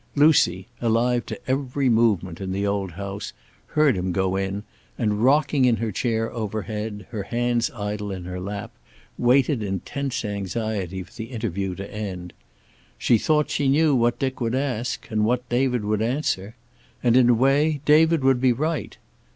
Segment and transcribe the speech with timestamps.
[0.15, 3.33] Lucy, alive to every movement in the old house,
[3.67, 4.63] heard him go in
[4.97, 8.71] and, rocking in her chair overhead, her hands idle in her lap,
[9.19, 12.33] waited in tense anxiety for the interview to end.
[12.97, 16.55] She thought she knew what Dick would ask, and what David would answer.
[17.03, 18.97] And, in a way, David would be right.